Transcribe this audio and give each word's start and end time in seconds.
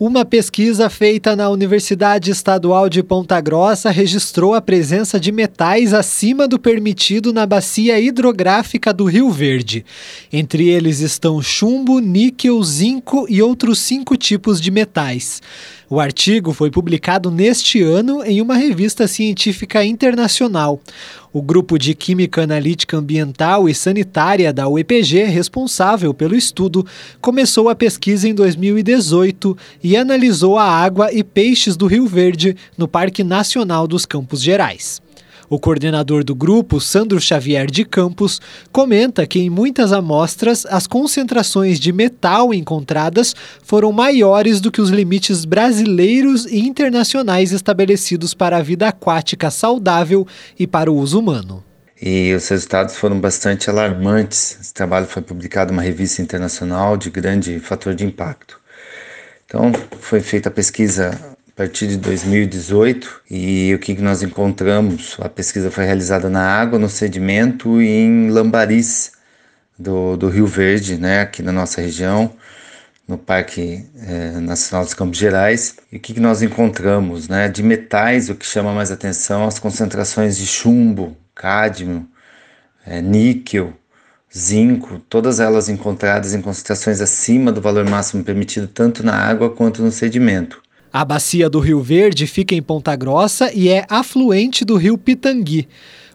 Uma 0.00 0.24
pesquisa 0.24 0.88
feita 0.88 1.34
na 1.34 1.50
Universidade 1.50 2.30
Estadual 2.30 2.88
de 2.88 3.02
Ponta 3.02 3.40
Grossa 3.40 3.90
registrou 3.90 4.54
a 4.54 4.60
presença 4.60 5.18
de 5.18 5.32
metais 5.32 5.92
acima 5.92 6.46
do 6.46 6.56
permitido 6.56 7.32
na 7.32 7.44
bacia 7.44 7.98
hidrográfica 7.98 8.92
do 8.94 9.06
Rio 9.06 9.28
Verde. 9.28 9.84
Entre 10.32 10.68
eles 10.68 11.00
estão 11.00 11.42
chumbo, 11.42 11.98
níquel, 11.98 12.62
zinco 12.62 13.26
e 13.28 13.42
outros 13.42 13.80
cinco 13.80 14.16
tipos 14.16 14.60
de 14.60 14.70
metais. 14.70 15.42
O 15.90 15.98
artigo 15.98 16.52
foi 16.52 16.70
publicado 16.70 17.30
neste 17.30 17.82
ano 17.82 18.22
em 18.22 18.42
uma 18.42 18.56
revista 18.56 19.08
científica 19.08 19.82
internacional. 19.82 20.78
O 21.32 21.40
grupo 21.40 21.78
de 21.78 21.94
Química 21.94 22.42
Analítica 22.42 22.98
Ambiental 22.98 23.66
e 23.70 23.74
Sanitária 23.74 24.52
da 24.52 24.68
UEPG, 24.68 25.24
responsável 25.24 26.12
pelo 26.12 26.36
estudo, 26.36 26.86
começou 27.22 27.70
a 27.70 27.74
pesquisa 27.74 28.28
em 28.28 28.34
2018 28.34 29.56
e 29.82 29.96
analisou 29.96 30.58
a 30.58 30.64
água 30.64 31.10
e 31.10 31.24
peixes 31.24 31.74
do 31.74 31.86
Rio 31.86 32.06
Verde 32.06 32.54
no 32.76 32.86
Parque 32.86 33.24
Nacional 33.24 33.88
dos 33.88 34.04
Campos 34.04 34.42
Gerais. 34.42 35.00
O 35.50 35.58
coordenador 35.58 36.22
do 36.22 36.34
grupo, 36.34 36.78
Sandro 36.78 37.18
Xavier 37.18 37.70
de 37.70 37.82
Campos, 37.82 38.38
comenta 38.70 39.26
que 39.26 39.38
em 39.38 39.48
muitas 39.48 39.94
amostras 39.94 40.66
as 40.66 40.86
concentrações 40.86 41.80
de 41.80 41.90
metal 41.90 42.52
encontradas 42.52 43.34
foram 43.62 43.90
maiores 43.90 44.60
do 44.60 44.70
que 44.70 44.82
os 44.82 44.90
limites 44.90 45.46
brasileiros 45.46 46.44
e 46.44 46.58
internacionais 46.60 47.52
estabelecidos 47.52 48.34
para 48.34 48.58
a 48.58 48.62
vida 48.62 48.88
aquática 48.88 49.50
saudável 49.50 50.26
e 50.58 50.66
para 50.66 50.92
o 50.92 50.96
uso 50.96 51.18
humano. 51.18 51.64
E 52.00 52.34
os 52.34 52.46
resultados 52.46 52.96
foram 52.96 53.18
bastante 53.18 53.70
alarmantes. 53.70 54.58
Esse 54.60 54.74
trabalho 54.74 55.06
foi 55.06 55.22
publicado 55.22 55.72
em 55.72 55.76
uma 55.76 55.82
revista 55.82 56.20
internacional 56.20 56.94
de 56.96 57.08
grande 57.08 57.58
fator 57.58 57.94
de 57.94 58.04
impacto. 58.04 58.60
Então, 59.46 59.72
foi 59.98 60.20
feita 60.20 60.50
a 60.50 60.52
pesquisa 60.52 61.37
partir 61.58 61.88
de 61.88 61.96
2018 61.96 63.22
e 63.28 63.74
o 63.74 63.80
que 63.80 63.92
nós 63.94 64.22
encontramos? 64.22 65.16
A 65.18 65.28
pesquisa 65.28 65.72
foi 65.72 65.84
realizada 65.84 66.30
na 66.30 66.40
água, 66.40 66.78
no 66.78 66.88
sedimento 66.88 67.82
e 67.82 67.88
em 67.88 68.30
lambaris 68.30 69.10
do, 69.76 70.16
do 70.16 70.28
Rio 70.28 70.46
Verde, 70.46 70.96
né, 70.96 71.20
aqui 71.20 71.42
na 71.42 71.50
nossa 71.50 71.80
região, 71.80 72.32
no 73.08 73.18
Parque 73.18 73.84
é, 73.96 74.38
Nacional 74.38 74.84
dos 74.84 74.94
Campos 74.94 75.18
Gerais. 75.18 75.74
E 75.90 75.96
o 75.96 76.00
que 76.00 76.20
nós 76.20 76.42
encontramos? 76.42 77.26
Né? 77.26 77.48
De 77.48 77.60
metais, 77.60 78.30
o 78.30 78.36
que 78.36 78.46
chama 78.46 78.72
mais 78.72 78.92
atenção, 78.92 79.44
as 79.44 79.58
concentrações 79.58 80.38
de 80.38 80.46
chumbo, 80.46 81.16
cádmio, 81.34 82.06
é, 82.86 83.02
níquel, 83.02 83.72
zinco, 84.32 85.00
todas 85.08 85.40
elas 85.40 85.68
encontradas 85.68 86.34
em 86.34 86.40
concentrações 86.40 87.00
acima 87.00 87.50
do 87.50 87.60
valor 87.60 87.84
máximo 87.84 88.22
permitido 88.22 88.68
tanto 88.68 89.02
na 89.02 89.16
água 89.16 89.50
quanto 89.50 89.82
no 89.82 89.90
sedimento. 89.90 90.67
A 90.92 91.04
bacia 91.04 91.50
do 91.50 91.60
Rio 91.60 91.82
Verde 91.82 92.26
fica 92.26 92.54
em 92.54 92.62
Ponta 92.62 92.96
Grossa 92.96 93.52
e 93.52 93.68
é 93.68 93.84
afluente 93.90 94.64
do 94.64 94.76
rio 94.76 94.96
Pitangui. 94.96 95.68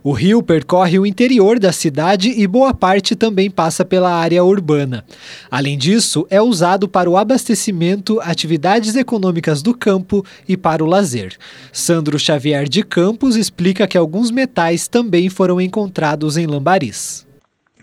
O 0.03 0.11
rio 0.11 0.43
percorre 0.43 0.99
o 0.99 1.05
interior 1.05 1.57
da 1.57 1.71
cidade 1.71 2.29
e 2.29 2.45
boa 2.45 2.73
parte 2.73 3.15
também 3.15 3.49
passa 3.49 3.85
pela 3.85 4.13
área 4.13 4.43
urbana. 4.43 5.05
Além 5.49 5.77
disso, 5.77 6.27
é 6.29 6.41
usado 6.41 6.89
para 6.89 7.09
o 7.09 7.15
abastecimento, 7.15 8.19
atividades 8.19 8.97
econômicas 8.97 9.61
do 9.61 9.73
campo 9.73 10.25
e 10.45 10.57
para 10.57 10.83
o 10.83 10.87
lazer. 10.87 11.37
Sandro 11.71 12.19
Xavier 12.19 12.67
de 12.67 12.83
Campos 12.83 13.37
explica 13.37 13.87
que 13.87 13.97
alguns 13.97 14.29
metais 14.29 14.89
também 14.89 15.29
foram 15.29 15.61
encontrados 15.61 16.35
em 16.35 16.47
lambaris. 16.47 17.25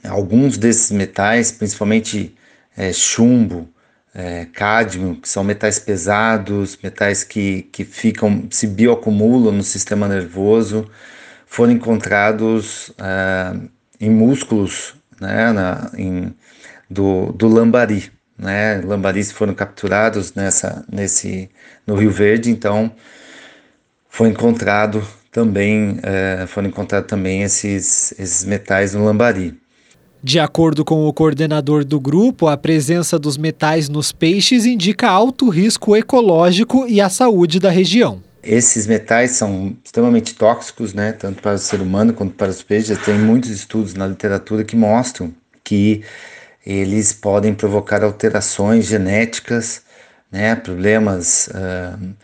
Alguns 0.05 0.59
desses 0.59 0.91
metais, 0.91 1.51
principalmente 1.51 2.35
é, 2.77 2.93
chumbo, 2.93 3.67
é, 4.15 4.47
cádmio, 4.47 5.17
que 5.17 5.29
são 5.29 5.45
metais 5.45 5.79
pesados, 5.79 6.79
metais 6.83 7.23
que, 7.25 7.63
que 7.73 7.85
ficam, 7.85 8.47
se 8.51 8.67
bioacumulam 8.67 9.53
no 9.53 9.63
sistema 9.63 10.09
nervoso, 10.09 10.91
foram 11.47 11.73
encontrados 11.73 12.93
é, 12.99 13.57
em 14.01 14.11
músculos 14.11 14.95
né, 15.21 15.53
na, 15.53 15.91
em, 15.97 16.35
do, 16.89 17.33
do 17.33 17.49
lambari. 17.49 18.11
Né? 18.39 18.81
Lambaris 18.81 19.31
foram 19.31 19.55
capturados 19.55 20.35
nessa, 20.35 20.85
nesse, 20.91 21.51
no 21.87 21.95
Rio 21.95 22.11
Verde, 22.11 22.51
então 22.51 22.91
foi 24.09 24.29
encontrado 24.29 25.07
também, 25.31 26.01
é, 26.03 26.47
foram 26.47 26.69
encontrados 26.69 27.09
também 27.09 27.43
esses, 27.43 28.13
esses 28.19 28.45
metais 28.45 28.95
no 28.95 29.05
lambari. 29.05 29.61
De 30.23 30.39
acordo 30.39 30.85
com 30.85 31.07
o 31.07 31.13
coordenador 31.15 31.83
do 31.83 31.99
grupo, 31.99 32.47
a 32.47 32.57
presença 32.57 33.19
dos 33.19 33.39
metais 33.39 33.89
nos 33.89 34.13
peixes 34.13 34.67
indica 34.67 35.09
alto 35.09 35.49
risco 35.49 35.97
ecológico 35.97 36.87
e 36.87 37.01
à 37.01 37.09
saúde 37.09 37.59
da 37.59 37.71
região. 37.71 38.23
Esses 38.43 38.87
metais 38.87 39.33
são 39.33 39.75
extremamente 39.83 40.35
tóxicos, 40.35 40.93
né, 40.93 41.13
tanto 41.13 41.41
para 41.41 41.55
o 41.55 41.59
ser 41.59 41.81
humano 41.81 42.13
quanto 42.13 42.35
para 42.35 42.51
os 42.51 42.63
peixes. 42.63 42.99
Tem 42.99 43.19
muitos 43.19 43.51
estudos 43.51 43.95
na 43.95 44.07
literatura 44.07 44.63
que 44.63 44.77
mostram 44.77 45.33
que 45.65 46.03
eles 46.67 47.15
podem 47.15 47.55
provocar 47.55 48.05
alterações 48.05 48.87
genéticas, 48.87 49.83
né, 50.31 50.55
problemas 50.55 51.49
uh, 51.49 52.15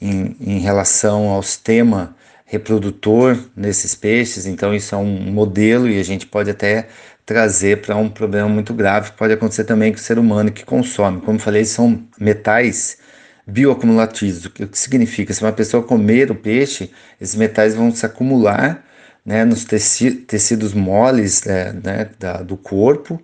em, 0.00 0.36
em 0.40 0.58
relação 0.58 1.28
ao 1.28 1.42
sistema 1.42 2.14
reprodutor 2.52 3.38
nesses 3.56 3.94
peixes. 3.94 4.44
Então, 4.44 4.74
isso 4.74 4.94
é 4.94 4.98
um 4.98 5.32
modelo 5.32 5.88
e 5.88 5.98
a 5.98 6.02
gente 6.02 6.26
pode 6.26 6.50
até 6.50 6.86
trazer 7.24 7.80
para 7.82 7.96
um 7.96 8.08
problema 8.08 8.48
muito 8.48 8.74
grave 8.74 9.12
pode 9.12 9.32
acontecer 9.32 9.64
também 9.64 9.92
com 9.92 9.98
o 9.98 10.02
ser 10.02 10.18
humano 10.18 10.50
que 10.50 10.64
consome. 10.64 11.20
Como 11.20 11.38
falei, 11.38 11.64
são 11.64 12.02
metais 12.18 12.98
bioacumulativos. 13.46 14.46
O 14.46 14.50
que 14.50 14.68
significa? 14.78 15.32
Se 15.32 15.42
uma 15.42 15.52
pessoa 15.52 15.82
comer 15.82 16.30
o 16.30 16.34
peixe, 16.34 16.90
esses 17.20 17.34
metais 17.34 17.74
vão 17.74 17.94
se 17.94 18.04
acumular 18.04 18.84
né, 19.24 19.44
nos 19.44 19.64
teci 19.64 20.10
tecidos 20.10 20.74
moles 20.74 21.46
é, 21.46 21.72
né, 21.72 22.10
da, 22.18 22.42
do 22.42 22.56
corpo, 22.56 23.22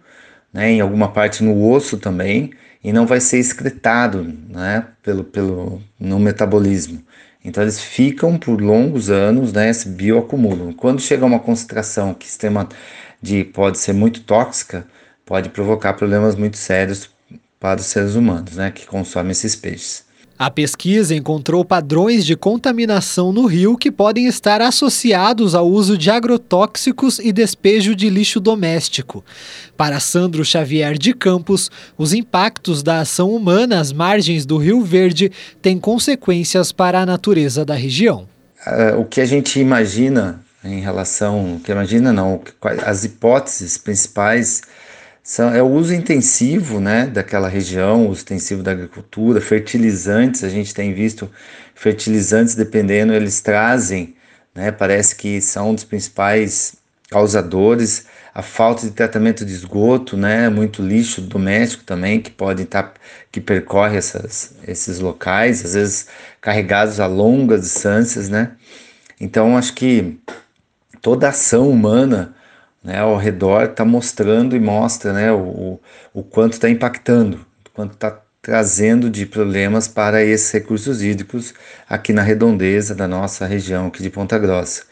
né, 0.53 0.71
em 0.71 0.81
alguma 0.81 1.13
parte 1.13 1.43
no 1.43 1.69
osso 1.71 1.99
também, 1.99 2.53
e 2.83 2.93
não 2.93 3.07
vai 3.07 3.21
ser 3.21 3.39
excretado 3.39 4.23
né, 4.49 4.87
pelo, 5.03 5.25
pelo, 5.25 5.83
no 5.99 6.19
metabolismo. 6.19 7.03
Então 7.49 7.63
eles 7.65 7.81
ficam 7.81 8.39
por 8.39 8.61
longos 8.61 9.11
anos, 9.11 9.53
né, 9.53 9.73
se 9.73 9.89
bioacumulam. 9.89 10.73
Quando 10.73 11.01
chega 11.01 11.25
a 11.25 11.27
uma 11.27 11.41
concentração 11.41 12.15
que 12.15 12.27
sistema 12.27 12.69
de 13.23 13.45
pode 13.45 13.79
ser 13.79 13.93
muito 13.95 14.23
tóxica, 14.23 14.87
pode 15.25 15.49
provocar 15.51 15.95
problemas 15.95 16.37
muito 16.37 16.57
sérios 16.59 17.11
para 17.61 17.81
os 17.81 17.87
seres 17.87 18.15
humanos, 18.15 18.57
né, 18.57 18.71
que 18.71 18.87
consomem 18.87 19.33
esses 19.33 19.57
peixes. 19.57 20.08
A 20.39 20.51
pesquisa 20.51 21.17
encontrou 21.17 21.65
padrões 21.65 22.25
de 22.25 22.37
contaminação 22.37 23.33
no 23.33 23.45
rio 23.45 23.77
que 23.77 23.91
podem 23.91 24.27
estar 24.27 24.63
associados 24.63 25.53
ao 25.53 25.69
uso 25.69 25.99
de 25.99 26.11
agrotóxicos 26.11 27.19
e 27.19 27.33
despejo 27.33 27.93
de 27.93 28.09
lixo 28.09 28.39
doméstico. 28.39 29.25
Para 29.77 29.99
Sandro 29.99 30.45
Xavier 30.45 30.97
de 30.97 31.13
Campos, 31.13 31.73
os 31.97 32.13
impactos 32.13 32.85
da 32.85 33.01
ação 33.01 33.35
humana 33.35 33.81
às 33.81 33.93
margens 33.93 34.47
do 34.47 34.59
Rio 34.59 34.81
Verde 34.85 35.33
têm 35.61 35.77
consequências 35.77 36.71
para 36.71 37.01
a 37.01 37.07
natureza 37.07 37.65
da 37.65 37.75
região. 37.75 38.29
Uh, 38.65 39.01
o 39.01 39.05
que 39.05 39.21
a 39.21 39.27
gente 39.27 39.59
imagina 39.59 40.41
em 40.65 40.81
relação, 40.81 41.61
que 41.65 41.73
imagina 41.73 42.13
não, 42.13 42.41
as 42.87 43.03
hipóteses 43.03 43.77
principais 43.77 44.63
são, 45.29 45.53
é 45.53 45.63
o 45.63 45.67
uso 45.67 45.93
intensivo 45.93 46.81
né, 46.81 47.05
daquela 47.05 47.49
região, 47.49 48.07
o 48.07 48.09
uso 48.09 48.23
intensivo 48.23 48.63
da 48.63 48.71
agricultura, 48.71 49.43
fertilizantes, 49.43 50.43
a 50.43 50.49
gente 50.49 50.73
tem 50.73 50.95
visto 50.95 51.31
fertilizantes, 51.75 52.55
dependendo, 52.55 53.13
eles 53.13 53.43
trazem, 53.43 54.17
né, 54.55 54.73
parece 54.73 55.15
que 55.15 55.39
são 55.43 55.69
um 55.69 55.75
dos 55.75 55.85
principais 55.85 56.77
causadores, 57.11 58.07
a 58.35 58.41
falta 58.41 58.87
de 58.87 58.93
tratamento 58.93 59.45
de 59.45 59.53
esgoto, 59.53 60.17
né, 60.17 60.49
muito 60.49 60.81
lixo 60.81 61.21
doméstico 61.21 61.85
também, 61.85 62.23
que 62.23 62.31
pode 62.31 62.63
estar, 62.63 62.85
tá, 62.85 62.95
que 63.31 63.39
percorre 63.39 63.99
essas, 63.99 64.55
esses 64.67 64.99
locais, 64.99 65.63
às 65.63 65.75
vezes 65.75 66.07
carregados 66.41 67.01
a 67.01 67.07
longas 67.07 67.61
distâncias, 67.61 68.31
né, 68.31 68.53
então 69.21 69.59
acho 69.59 69.75
que 69.75 70.19
toda 71.03 71.29
ação 71.29 71.69
humana 71.69 72.35
né, 72.83 72.99
ao 72.99 73.17
redor 73.17 73.65
está 73.65 73.85
mostrando 73.85 74.57
e 74.57 74.61
mostra 74.61 75.13
né, 75.13 75.33
o, 75.33 75.81
o 76.15 76.23
quanto 76.23 76.55
está 76.55 76.69
impactando, 76.69 77.39
o 77.67 77.71
quanto 77.75 77.95
está 77.95 78.21
trazendo 78.41 79.11
de 79.11 79.27
problemas 79.27 79.89
para 79.89 80.25
esses 80.25 80.51
recursos 80.51 81.03
hídricos 81.03 81.53
aqui 81.89 82.13
na 82.13 82.23
redondeza 82.23 82.95
da 82.95 83.07
nossa 83.07 83.45
região 83.47 83.89
aqui 83.89 84.03
de 84.03 84.11
Ponta 84.11 84.39
Grossa. 84.39 84.85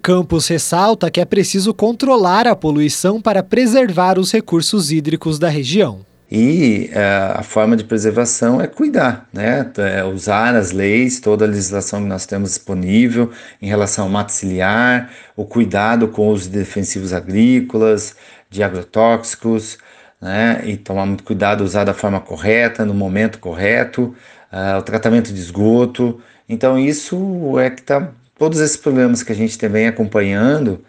Campos 0.00 0.48
ressalta 0.48 1.10
que 1.10 1.20
é 1.20 1.24
preciso 1.24 1.72
controlar 1.72 2.46
a 2.46 2.54
poluição 2.54 3.20
para 3.20 3.42
preservar 3.42 4.18
os 4.18 4.30
recursos 4.30 4.90
hídricos 4.90 5.38
da 5.38 5.48
região. 5.48 6.00
E 6.30 6.90
uh, 6.92 7.38
a 7.38 7.42
forma 7.42 7.76
de 7.76 7.84
preservação 7.84 8.60
é 8.60 8.66
cuidar, 8.66 9.28
né? 9.32 9.70
É 9.76 10.02
usar 10.04 10.56
as 10.56 10.72
leis, 10.72 11.20
toda 11.20 11.44
a 11.44 11.48
legislação 11.48 12.02
que 12.02 12.08
nós 12.08 12.24
temos 12.24 12.50
disponível 12.50 13.30
em 13.60 13.66
relação 13.66 14.04
ao 14.04 14.10
mato 14.10 14.32
ciliar, 14.32 15.10
o 15.36 15.44
cuidado 15.44 16.08
com 16.08 16.30
os 16.30 16.46
defensivos 16.46 17.12
agrícolas, 17.12 18.16
de 18.48 18.62
agrotóxicos, 18.62 19.78
né? 20.20 20.62
E 20.64 20.76
tomar 20.76 21.04
muito 21.06 21.24
cuidado, 21.24 21.62
usar 21.62 21.84
da 21.84 21.92
forma 21.94 22.20
correta, 22.20 22.84
no 22.84 22.94
momento 22.94 23.38
correto, 23.38 24.14
uh, 24.50 24.78
o 24.78 24.82
tratamento 24.82 25.32
de 25.32 25.38
esgoto. 25.38 26.20
Então, 26.48 26.78
isso 26.78 27.58
é 27.58 27.70
que 27.70 27.80
está. 27.80 28.10
Todos 28.38 28.60
esses 28.60 28.76
problemas 28.76 29.22
que 29.22 29.30
a 29.30 29.34
gente 29.34 29.56
vem 29.68 29.86
acompanhando 29.86 30.84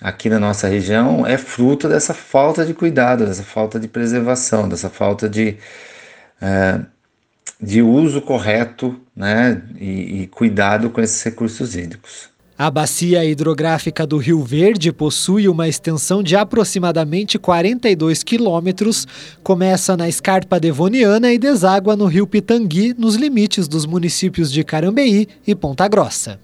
aqui 0.00 0.28
na 0.28 0.38
nossa 0.38 0.68
região 0.68 1.26
é 1.26 1.38
fruto 1.38 1.88
dessa 1.88 2.14
falta 2.14 2.64
de 2.64 2.74
cuidado, 2.74 3.26
dessa 3.26 3.42
falta 3.42 3.78
de 3.78 3.88
preservação, 3.88 4.68
dessa 4.68 4.90
falta 4.90 5.28
de, 5.28 5.56
uh, 6.42 6.84
de 7.60 7.82
uso 7.82 8.20
correto 8.20 9.00
né? 9.14 9.62
e, 9.78 10.22
e 10.22 10.26
cuidado 10.28 10.90
com 10.90 11.00
esses 11.00 11.22
recursos 11.22 11.76
hídricos. 11.76 12.34
A 12.56 12.70
bacia 12.70 13.24
hidrográfica 13.24 14.06
do 14.06 14.16
Rio 14.16 14.44
Verde 14.44 14.92
possui 14.92 15.48
uma 15.48 15.66
extensão 15.66 16.22
de 16.22 16.36
aproximadamente 16.36 17.36
42 17.36 18.22
quilômetros, 18.22 19.08
começa 19.42 19.96
na 19.96 20.08
escarpa 20.08 20.60
devoniana 20.60 21.32
e 21.32 21.38
deságua 21.38 21.96
no 21.96 22.06
rio 22.06 22.28
Pitangui, 22.28 22.94
nos 22.96 23.16
limites 23.16 23.66
dos 23.66 23.84
municípios 23.86 24.52
de 24.52 24.62
Carambeí 24.62 25.26
e 25.44 25.52
Ponta 25.52 25.88
Grossa. 25.88 26.38